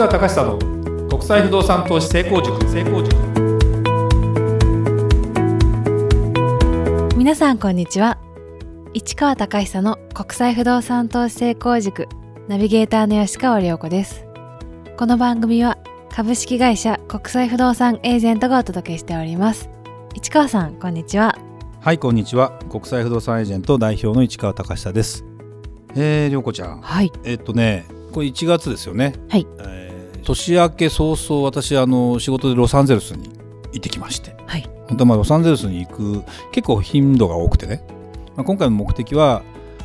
[0.00, 2.58] 川隆久の国際不動産投資成功塾。
[2.70, 3.14] 成功塾
[7.18, 8.16] 皆さんこんにちは。
[8.94, 12.08] 市川隆久の国際不動産投資成功塾。
[12.48, 14.24] ナビゲーターの吉川良子です。
[14.96, 15.76] この番組は
[16.08, 19.68] 株式会社国際不動産エージェントがお届けしております。
[20.14, 21.36] 市川さんこんにちは。
[21.82, 22.58] はいこんにちは。
[22.70, 25.26] 国際不動産エージェント代表の市川隆久です。
[25.94, 26.80] えー、良子ちゃん。
[26.80, 27.12] はい。
[27.22, 29.12] えっとねこれ1月ですよね。
[29.28, 29.46] はい。
[29.58, 29.79] えー
[30.20, 33.30] 年明け早々私あの仕事でロサンゼルスに
[33.72, 34.34] 行ってきまして。
[34.46, 34.68] はい。
[34.88, 37.84] 本当はまあロサンゼルスに行く結構頻度が多くてね、
[38.36, 39.42] まあ、今回の目的は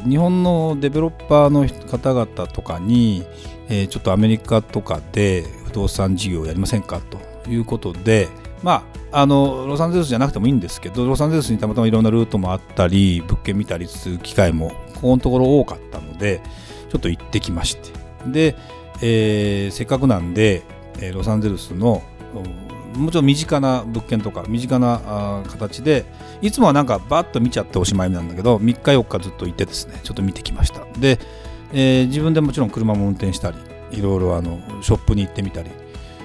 [0.08, 3.24] 日本のデベロッパーの方々とかに、
[3.70, 8.30] えーちょっとアメリカとかで不動産事業をやりませんかということで
[8.64, 16.42] まああのロサンゼルスじゃなくてもいいんですけどロサンゼルスにたまたまいろんなルートもあったり物件見たりする機会もここのところ多かったので
[16.90, 18.06] ちょっと行ってきまして。
[18.28, 18.56] で、
[19.02, 20.64] えーせっかくなんで、
[21.00, 22.02] えーロサンゼルスの
[22.96, 26.06] うんもちろん身近な物件とか身近な形で
[26.42, 30.86] いつもはなんかバッと見ちゃっておしまいなんだけど3日4日ずっと行ってですねちょっと見てきました。
[31.00, 31.20] で、
[31.74, 33.58] えー自分でもちろん車も運転したり
[33.92, 35.70] いろいろあのショップに行ってみたり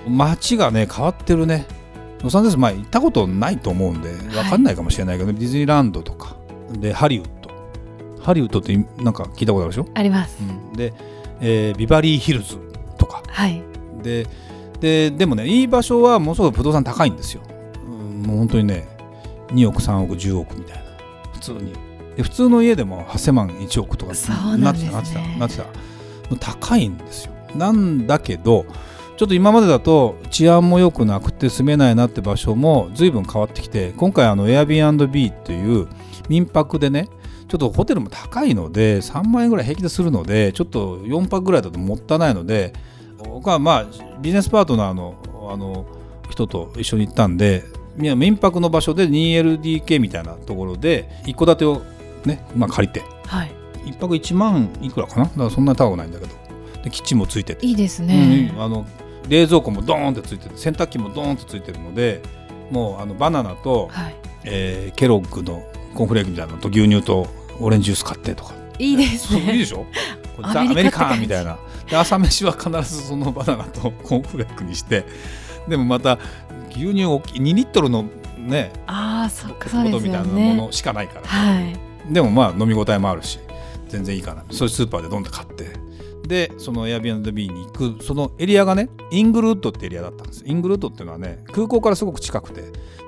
[0.08, 1.66] 街がね変わってるね。
[2.22, 6.36] ロサンゼルス前行ったことないと思うんで分かんないかもしれないけど、ディズニーランドとか
[6.72, 7.50] でハリウッド。
[8.22, 10.36] ハリウッドってなんか聞いたことあるでしょ、あります。
[10.40, 10.92] うん、で、
[11.40, 12.58] えービバリーヒルズ
[12.98, 13.22] とか。
[13.28, 13.62] はい。
[14.02, 14.26] で
[14.80, 17.42] ででもねいい場所はものすごく不動産高いんですよ、
[17.86, 18.88] うん、もう本当にね
[19.48, 20.82] 2億3億10億みたいな。
[21.32, 21.72] 普通に。
[22.16, 24.12] で普通の家でも8000万1億とか
[24.56, 24.92] なってた。
[24.92, 25.20] なってた。
[25.38, 25.66] なってた。
[26.38, 27.32] 高いんですよ。
[27.54, 28.64] なんだけど
[29.16, 35.88] ちょっと今までだと治安も良くなくて住めないなって場所も随分変わってきて今回あの Airbnb という
[36.28, 37.08] 民泊でね
[37.50, 42.72] ちょっとホテルも高いので3万円ぐらい平気でするのでちょっと4泊ぐらいだともったいないので
[43.18, 43.86] 僕はまあ
[44.20, 45.16] ビジネスパートナーの
[45.52, 45.84] あの
[46.30, 47.64] 人と一緒に行ったんで
[47.96, 51.82] 民泊の場所で 2LDK みたいなところで一戸建てを
[52.24, 53.02] ね、まあ、借りて。
[53.26, 53.52] はい。
[53.84, 55.24] 一泊1万いくらかな？
[55.24, 56.32] だからそんなに高くないんだけど。
[56.84, 58.86] でキッチンもついてて、いいですね、うんあの
[59.28, 62.22] 冷蔵庫もドーンってついてて洗濯機もドーンってついてるので
[62.70, 64.16] もうあのバナナと、はい。
[64.44, 65.62] えーケロッグの
[65.94, 67.26] コーンフレークみたいなのと牛乳と
[67.60, 68.54] オレンジジュース買ってとか。
[68.78, 69.86] いいですそういいねでしょ？
[70.52, 71.58] ザ・アアメメリカンみたいな。
[71.88, 75.04] で朝飯は必ずそのバナナとコーンフレークにして。
[75.68, 76.18] でもまた
[76.70, 78.04] 牛乳大きい2リットルの
[78.38, 81.76] ねああそっかボそうですトルみたいなものしかないから、はい。
[82.10, 83.38] でもまあ飲み応えもあるし
[83.88, 84.42] 全然いいかな。
[84.50, 85.70] そういうスーパーでどんどん買って
[86.30, 88.02] でその Airbnb に行く。
[88.02, 90.44] そのエリアがねイングルウッドってエリアだったんです。
[90.46, 92.62] イングルウッドっていうのはね空港からすごく近くて。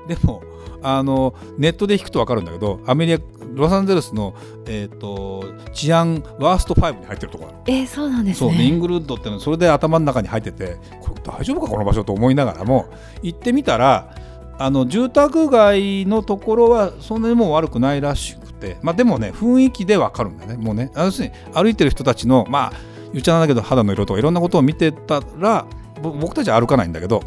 [0.08, 0.42] でも
[0.82, 3.24] あのネットで引くと分かるんだけどアメリカ
[3.54, 4.34] ロサンゼルスの、
[4.66, 12.88] えー、と治安ワースト5に入ってるところえー、そうなんですそうでインねグルウッドっていうのはそれで頭の中に入っててこれ大丈夫かこの場所と思いながらも
[13.22, 14.16] 行ってみたら
[14.58, 20.56] あの住宅街のところはそんなにもう悪くないらしくて、まあ、でもね雰囲気でわかるんだよね。
[20.56, 25.66] もうね要するに歩いてる人たちのまあ言っちゃなんだけど肌の色とかいろんなことを見てたら
[26.00, 27.22] ぼ僕たちは歩かないんだけど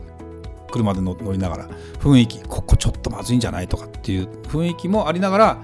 [0.72, 1.70] 車で乗乗りながら
[2.00, 5.64] 雰囲気ここちょっとまずいんじゃないとかっていう雰囲気もありながら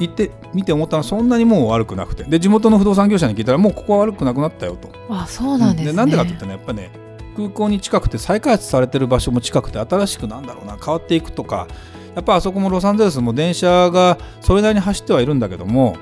[0.00, 2.24] 行って見て思ったのはそんなにもう悪くなくて。
[2.24, 4.90] で地元の不動産業者に聞いたらもうここは悪くなくなったよと。
[5.10, 6.90] あそうなんですね、なんでかって言ったらねやっぱね
[7.36, 11.68] 空港に近くて再開発されてる場所も近くて新しくなんだろうな変わっていくとか
[12.14, 15.96] やっぱあそこもロサンゼルスも電車がそれなりに走ってはいるんだけども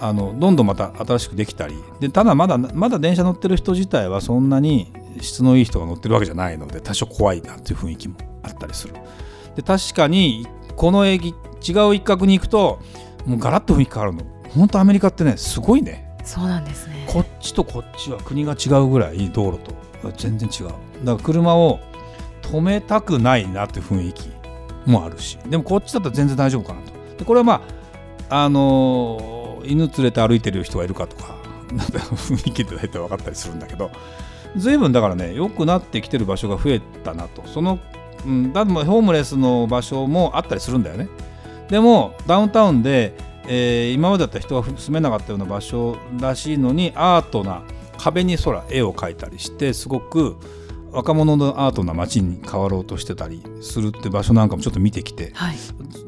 [0.00, 1.74] あのどんどんまた新しくできたり。
[2.00, 8.94] でただまだまだ電車乗ってる人自体はそんなに質のいい人が乗ってるわけじゃないので多少怖いなっていう雰囲気もあったりする。
[9.56, 10.46] で確かに
[10.76, 12.80] この駅違う一角に行くと
[13.26, 14.24] もうガラッと雰囲気変わるの。
[14.54, 16.08] 本当アメリカってねすごいね。
[16.24, 17.06] そうなんですね。
[17.06, 19.74] こっちとこっちは国が違うぐらい道路と
[20.16, 20.66] 全然違う。
[20.68, 21.78] だから車を
[22.42, 24.30] 止めたくないなっていう雰囲気
[24.86, 25.36] もあるし。
[25.46, 26.92] でもこっちだったら全然大丈夫かなと。
[27.18, 27.62] でこれはま
[28.30, 29.39] ああのー
[29.70, 31.36] 犬連れて歩いてる人がいるかとか
[31.72, 33.90] なんか雰囲気で大体分かったりするんだけど
[34.56, 37.42] 随分だからね良くなってきてる場所が増えたなと。
[37.46, 37.78] その、
[38.26, 41.08] うん、だってもうホームレスの場所もあったりするんだよね。
[41.68, 43.14] でもダウンタウンで、
[43.46, 47.62] えー今までだったら人が住めなかったような場所らしいのにアートな
[47.96, 50.36] 壁に空絵を描いたりしてすごく
[50.92, 55.56] 若者のアートな街に変わろうとしてたりするって場所なんかもちょっと見てきてはい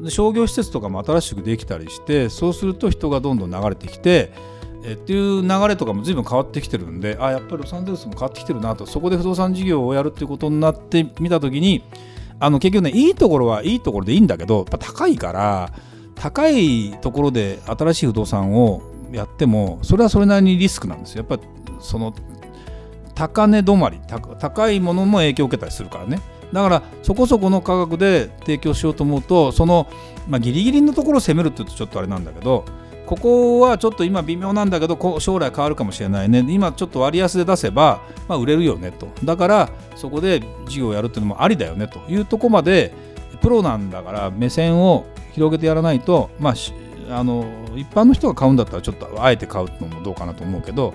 [0.03, 4.33] で商業施設とかも新しくできたりしてそうすると人がどんどん流れてきて
[4.83, 11.83] えっていう流れとかも随分変わってきてるんであやっぱりロサンゼルスも変わってきてるなとそこで不動産事業をやるっていうことになってみた時に
[12.39, 15.71] あの結局ねいいところはいいところでいいんだけどやっぱ高いから
[16.15, 18.81] 高いところで新しい不動産を
[19.11, 21.25] やってもそれはそれなりにリスクなんですよ。
[21.29, 21.43] やっぱ
[21.79, 22.13] その
[23.15, 23.99] 高値止まり
[24.39, 26.19] 高いものも影響を受けたりするからね。
[26.51, 29.87] だからそこそこの価格で提供しようと思うとその、
[30.27, 32.63] まあ、ギリギリのところを攻めるって言うとちょっとあれなんだけど
[33.07, 36.45] ここはちょっと今微妙なんだけど将来変わるかもしれないね。
[36.47, 39.09] 今ちょっと割安で出せば、まあ、売れるよねと。
[39.23, 42.93] だからそこで事業をやるっていうのもありだよねというとこまで
[43.41, 46.53] プロなんだから目線を広げてやらないと、まあ、
[47.09, 47.45] あの
[47.75, 50.93] 一般の人が買うんだったらちょっとあえて買うのもどうかなと思うけど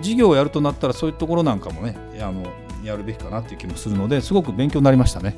[0.00, 2.44] 事業をやるとなったらそういうところなんかもねあの
[2.84, 5.36] やるべきかなっていう気もするのですごく勉強になりましたね。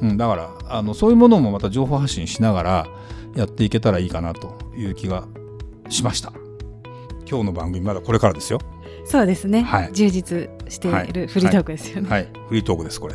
[0.00, 2.86] うん、だからあのそういうものもまた情報発信しながら
[3.34, 5.26] やっていけたらいいかなという気が
[5.88, 6.32] しました。
[7.28, 8.60] 今日の番組まだこれからですよ。
[9.04, 9.62] そうですね。
[9.62, 12.08] はい、充実しているフリートークですよね。
[12.08, 13.14] はい、はい、フリートークですこれ。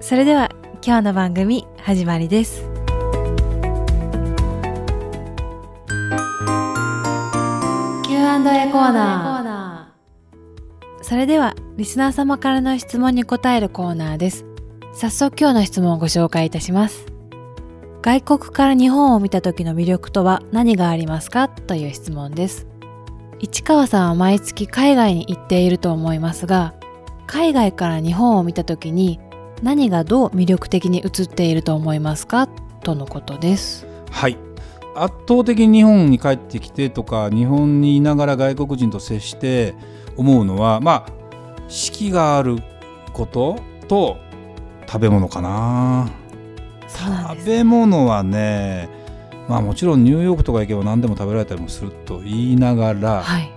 [0.00, 0.50] それでは
[0.84, 2.73] 今日の番組始まりです。
[8.34, 11.04] Q&A コーナー。
[11.04, 14.44] それではリスナー様からの質問に答えるコーナーです。
[14.92, 17.06] 早速今日の質問をご紹介いたします。
[18.02, 22.66] 外国から日本を見た時の魅力とは何がありますかという質問です。
[23.38, 26.74] 市川さんは毎月海外に行っていると思いますが、
[27.28, 29.20] 海外から日本を見た時に
[29.62, 32.48] 何がどう魅力的に映っていると思いますか
[32.82, 33.86] とのことです。
[34.10, 34.36] はい。
[34.96, 39.74] 圧倒的に日本に帰ってきてとか日本にいながら外国人と接して
[40.16, 41.12] 思うのはまあ
[41.68, 42.58] 四季がある
[43.12, 43.56] こと
[43.88, 44.18] と
[44.86, 46.10] 食べ物かな。
[46.86, 48.88] 食べ物はね
[49.48, 53.52] まあもちろんニューヨークとか行けば何でも食べられたりもすると言いながら、はい、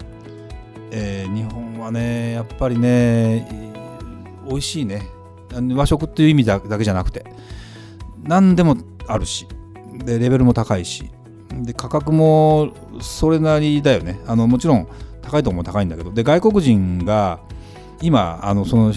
[0.92, 3.48] えー、日本はねやっぱりね
[4.48, 5.04] 美味しいね。
[5.76, 7.26] 和食っていう意味だけじゃなくて
[8.24, 8.76] 何でも
[9.08, 9.48] あるし
[10.06, 11.10] でレベルも高いし
[11.64, 12.72] で価格も
[13.02, 14.20] それなりだよね。
[14.28, 14.88] あのもちろん
[15.22, 16.12] 高いところも高いんだけど。
[16.12, 17.40] で外国人が
[18.02, 18.94] 今あのその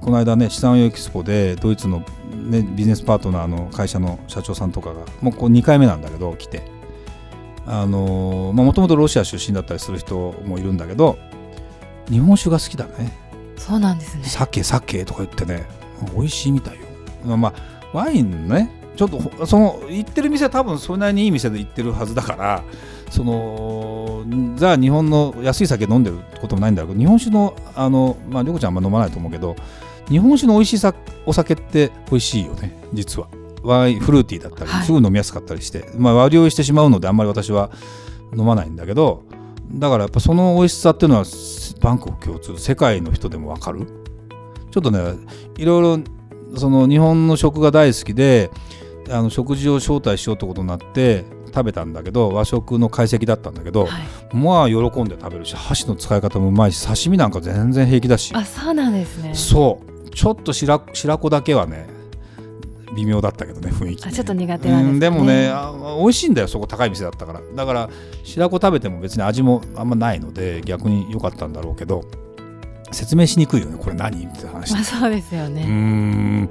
[0.00, 6.72] この間ね資産運用エキスポでドイツの、ね、ビジネスパートナーの会社の社長さんとかがもうこう2回目なんだけど来て。
[7.66, 11.16] もともとロシア出身だったりする人もいるんだけど
[12.10, 13.18] 日本酒が好きだね。
[13.56, 14.24] そうなんですね。
[14.24, 15.64] 酒酒とか言ってね。
[16.14, 16.74] 美味しいみたい
[17.24, 17.36] よ。
[17.38, 17.54] まあ
[17.94, 22.64] ワインねちょっとその行ってる店は多分それなりにいい店で行ってるはずだから
[23.10, 24.24] その
[24.56, 29.56] ザ日本の安い酒飲んでることもないんだけど日本酒のあのまあ涼子ちゃんあんま飲まないと思うけど
[30.08, 30.94] 日本酒の美味しいさ
[31.26, 33.28] お酒って美味しいよね実は。
[33.64, 37.70] ワインフルーティーだったり、すぐ飲みやすかったりして、まあ、割り酔いしてしまうのであんまり私は
[38.36, 39.24] 飲まないんだけど
[39.72, 41.24] だからやっぱその美味しさっていうのは
[41.80, 43.86] バンコク共通世界の人でも分かる。
[44.70, 45.00] ちょっとね
[45.56, 48.50] いろいろその日本の食が大好きで
[49.10, 58.34] あの食事を招待しようってことになって食べたんだけど和食の懐石だったんだけど、はい、まあ喜んで食べるし箸の使い方もうまいし刺身なんか全然平気だし。
[58.34, 59.34] あそうなんですね。
[59.34, 60.10] そう。
[60.10, 61.86] ちょっと白白子だけはね
[62.94, 67.40] 微妙だったけどね雰囲気、ね、ちょっと苦手なんです、ね、でもねあ美味しいんだよそこ高い店だったから。
[67.54, 67.90] だから
[68.22, 72.04] 白子食べても別に味もあんまないので逆に良かったんだろうけど
[72.92, 74.24] 説明しにくいよねこれ何？
[74.24, 75.64] って話、まあ、そうですよね。
[75.64, 76.50] うん。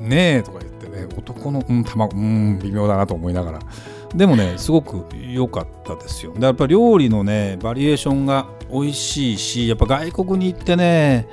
[0.00, 3.58] ねえとか言ってね男のうん卵うん微妙だなと思いながら。
[4.14, 6.34] でもねすごく良かったですよ。
[6.34, 11.28] でやっぱ料理のねバリエーションが美味しいしやっぱ外国に行ってね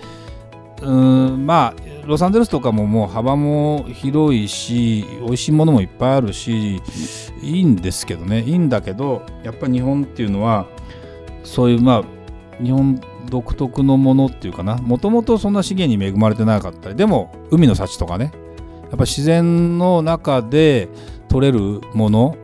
[0.81, 6.77] うんまあロサンゼルスとかももう幅も広いし美味しいものもいっぱいあるし
[7.41, 8.43] いいんですけどね。
[8.43, 10.65] いいんだけどやっぱ日本っていうのは
[11.43, 12.99] そういうまあ日本
[13.29, 14.77] 独特のものっていうかな。
[14.77, 18.31] もともとそんな資源に恵まれてなかったりでも海の幸とかね
[18.89, 20.89] やっぱ自然の中で
[21.27, 22.35] 取れるもの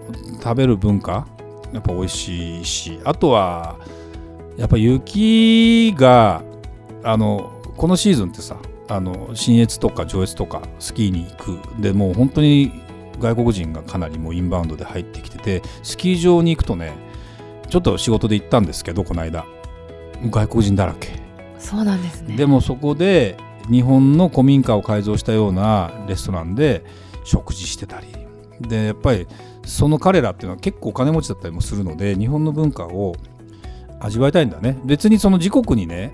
[0.42, 1.28] 食べる文化
[1.74, 3.78] やっぱ美味しいしあとは
[4.58, 6.44] やっぱ雪が
[7.04, 11.82] あのこのシーズンってさあの新越とか上越とかスキーに行く。
[11.82, 12.72] でもう本当に
[13.20, 16.94] 外国人がかなりもうインバウンドで入ってきててスキー場に行くとね
[17.70, 19.46] ちょっと仕事で行ったんですけどこの間。
[20.30, 21.10] 外国人だらけ。
[21.60, 22.36] そうなんですね。
[22.36, 23.38] でもそこで
[23.70, 26.84] 日本の古民家を改造したようなレストランで
[27.24, 28.08] 食事してたり。
[28.62, 29.28] でやっぱり
[29.66, 33.16] その彼らっていうのは結構お金持ちだったりもするので日本の文化を
[34.00, 34.80] 味わいたいんだね。
[34.86, 36.12] 別にその自国にね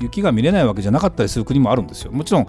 [0.00, 2.12] 雪が見れないわけじゃなかったりする国もあるんですよ。
[2.12, 2.46] もちろん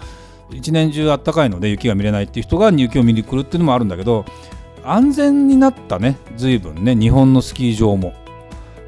[0.51, 4.25] 一年中あったかいので雪が見れないっていう人が雪を見に来るっていうのもあるんだけど
[4.83, 8.13] 安全になったね随分ね日本のスキー場も。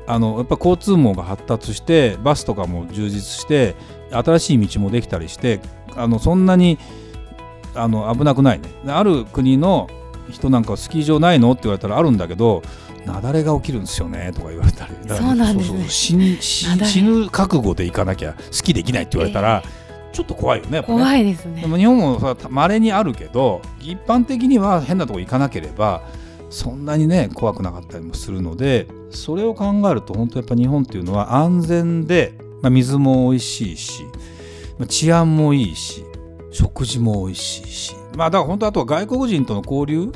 [0.07, 3.75] あのやっぱ交通網が発達してバスとかも充実して
[4.15, 5.59] 新しい道もできたりして
[5.95, 6.77] あのそんなに
[7.73, 8.69] あの危なくないね。
[8.87, 9.89] ある国の
[10.31, 12.63] 人なんかスキー場ないのって言われたらあるんだけど
[13.05, 14.93] 雪崩が起きるんですよねとか言われたり。
[15.07, 16.37] そうなんですね。
[16.41, 21.59] 死ぬ覚悟で行かなきゃスキーできないって言われたら、えーちょっと怖いよね、ね、怖いですね。
[21.59, 26.03] でも日本もさ稀にあるけど一般的には変なとこ行かなければ
[26.49, 32.33] そんなにね怖くなかったりもするのでそれを考えると本当やっぱ日本っていうのは安全で、
[32.65, 34.03] まあ、水も美味しいし、
[34.79, 36.03] まあ、治安もいいし
[36.49, 40.11] 食事も美味しいしまあだから本当あとは外国人との交流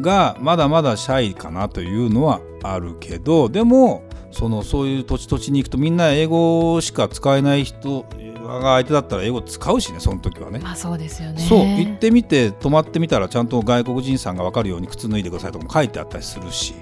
[0.00, 4.02] がまだまだシャイかなというのはあるけどでも
[4.32, 8.06] そのそういう土地土地に行くとみんな英語しか使えない人
[8.42, 10.58] が相手だったら英語使うしねその時はね。
[10.58, 11.40] まあそうですよね。
[11.42, 16.74] そう行ってみて泊まってみたらちゃんと外国人さんが分かるように靴脱いでくださいとかも書いてあったりするし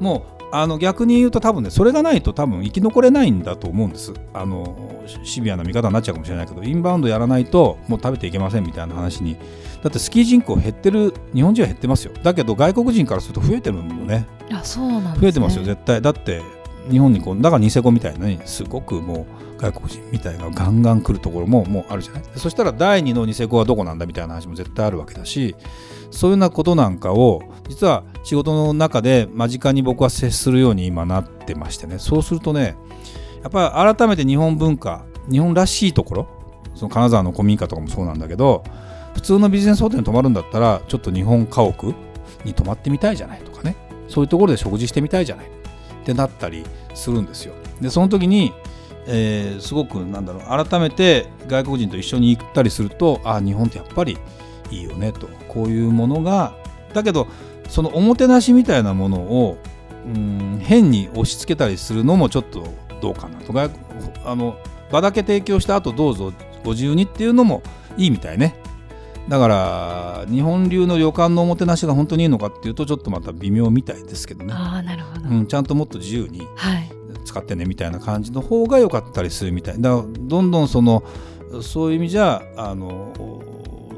[0.00, 4.12] もうあの逆に言うと多分ねそれがないと多分生き残れないんだと思うんです。
[4.32, 9.36] あのシビアな見方になっちゃうかもしれないけどインバウンドやらないともう食べていけませんみたいな話に。
[9.82, 12.12] だってスキー人口減ってる日本人は減ってますよ。
[12.22, 14.26] だけど外国人からすると増えてるんよね。
[14.50, 16.00] あそうなん、ね、増えてますよ絶対。
[16.00, 16.42] だって
[16.90, 19.26] 日本にこうだからニセコみたいなすごくも
[19.58, 22.22] う外国人みたいなガンガン来るところももうあるじゃない。
[22.36, 25.56] そしたら第2のニセコはどこなんだみたいな話も絶対あるわけだし
[26.10, 32.00] そういうようなことなんかを実は仕事の中で間近に僕は接するように今なってましてね。
[32.00, 32.76] そうするとね
[33.40, 36.26] やっぱり改めて日本文化日本らしいところ
[36.74, 38.64] その金沢の古民家とかもそうなんだけど
[39.14, 41.94] 普通のビジネスホテルに泊まるんだったらちょっと日本家屋
[42.44, 43.76] に泊まってみたいじゃないとかね。
[44.08, 45.46] そういうところで食事してみたいじゃない。
[45.46, 45.48] っ
[46.04, 46.64] てなったり
[46.94, 47.54] するんですよ。
[47.80, 48.52] でその時に、
[49.06, 54.18] えー、すごくなんだろう改めて外国人と一緒に行ったりするとあ日本ってやっぱり
[54.72, 55.28] いいよねと。
[55.46, 56.54] こういうものが
[56.92, 57.28] だけど
[57.68, 59.58] そのおもてなしみたいなものを
[60.06, 62.66] うん変に押し付けたりするのもちょっと
[63.00, 63.68] どうかなとか
[64.24, 64.56] あの
[64.90, 66.32] 場だけ提供した後どうぞ
[66.64, 67.62] ご自由にっていうのも
[67.96, 68.56] いいみたいね。
[69.28, 74.54] だから日本流の旅館のおもてなしが本当にいいのかっていうとちょっとまた微妙みたいですけどね。
[74.56, 76.42] あなるほど、うん、ちゃんともっと自由に
[77.24, 79.80] 使ってねみたいな感じの方が良かったりするみたい。
[79.80, 81.02] だからどんどんその
[81.60, 83.12] そういう意味じゃあの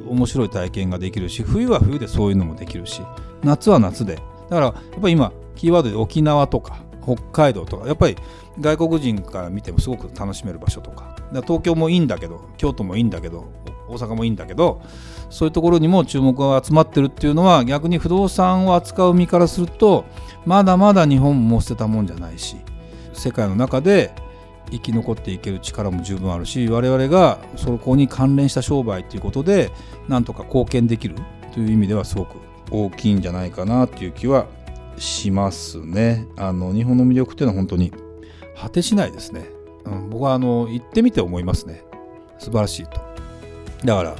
[0.08, 3.02] 面白い体験ができるし冬は冬でそういうのもできるし
[3.42, 4.16] 夏は夏で。
[4.16, 8.16] だからやっぱり今キーワードで沖縄とか北海道とかやっぱり
[8.60, 11.18] 外国人から見てもすごく楽しめる場所とか。
[11.42, 13.52] 東京もいいんだけど京都もいいんだけど
[13.88, 14.82] 大阪もいいんだけど
[15.30, 20.04] そういうところにも注目が集まってるっていうのは逆に不動産を扱う身からすると
[20.46, 22.56] まだまだ日本も捨てたもんじゃないし
[23.12, 24.14] 世界の中で
[24.70, 29.70] 生き残っていける力も十分あるし我々がそこに関連した商売ということで
[30.08, 31.16] なんとか貢献できる
[31.54, 32.36] という意味ではすごく
[32.70, 34.46] 大きいんじゃないかなという気は
[34.98, 36.26] しますね。
[36.36, 37.92] あの日本の魅力っていうのは本当に
[38.56, 39.46] 果てしないですね。
[39.84, 41.82] うん、僕はあの行ってみて思いますね。
[42.38, 43.00] 素晴らしいと。
[43.84, 44.16] だから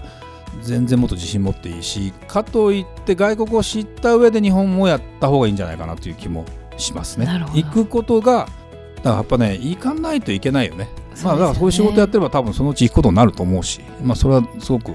[0.63, 6.45] 全然もっと自信持っていいしかといって外国を知った上で日本もやった方がいいんじゃないかなという気も
[6.77, 7.27] しますね。
[7.55, 8.49] 行くことが
[8.97, 10.85] だからやっぱね行かないといけないよね。
[10.85, 10.91] ね
[11.23, 14.93] まあだからそういう仕事やってれば多分そのうち行くことになると思うし、まあ、それはすごく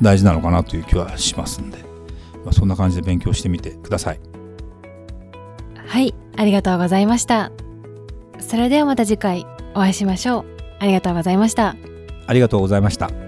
[0.00, 1.78] 大事なのかなという気はしますんで、
[2.44, 4.20] まあ、そんな感じで勉強してみてください。
[5.86, 7.52] はいありがとうございました。
[8.40, 10.44] それではまた次回お会いしましょう。
[10.80, 11.76] ありがとうございました。
[12.26, 13.23] ありがとうございました